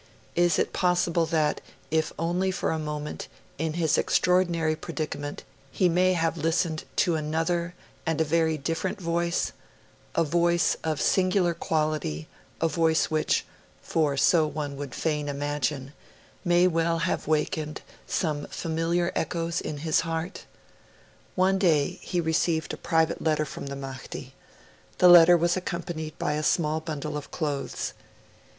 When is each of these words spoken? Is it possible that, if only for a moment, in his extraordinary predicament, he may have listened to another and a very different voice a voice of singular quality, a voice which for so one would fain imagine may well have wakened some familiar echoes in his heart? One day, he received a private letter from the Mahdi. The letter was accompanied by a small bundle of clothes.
Is 0.35 0.57
it 0.57 0.73
possible 0.73 1.27
that, 1.27 1.61
if 1.91 2.11
only 2.17 2.49
for 2.49 2.71
a 2.71 2.79
moment, 2.79 3.27
in 3.59 3.73
his 3.73 3.99
extraordinary 3.99 4.75
predicament, 4.75 5.43
he 5.71 5.87
may 5.87 6.13
have 6.13 6.37
listened 6.37 6.85
to 6.95 7.15
another 7.15 7.75
and 8.03 8.19
a 8.19 8.23
very 8.25 8.57
different 8.57 8.99
voice 8.99 9.51
a 10.15 10.23
voice 10.23 10.75
of 10.83 10.99
singular 10.99 11.53
quality, 11.53 12.27
a 12.59 12.67
voice 12.67 13.11
which 13.11 13.45
for 13.83 14.17
so 14.17 14.47
one 14.47 14.75
would 14.75 14.95
fain 14.95 15.29
imagine 15.29 15.93
may 16.43 16.65
well 16.65 16.97
have 17.05 17.27
wakened 17.27 17.83
some 18.07 18.47
familiar 18.47 19.11
echoes 19.15 19.61
in 19.61 19.77
his 19.85 19.99
heart? 19.99 20.45
One 21.35 21.59
day, 21.59 21.99
he 22.01 22.19
received 22.19 22.73
a 22.73 22.75
private 22.75 23.21
letter 23.23 23.45
from 23.45 23.67
the 23.67 23.75
Mahdi. 23.75 24.33
The 24.97 25.09
letter 25.09 25.37
was 25.37 25.55
accompanied 25.55 26.17
by 26.17 26.33
a 26.33 26.41
small 26.41 26.79
bundle 26.79 27.15
of 27.15 27.29
clothes. 27.29 27.93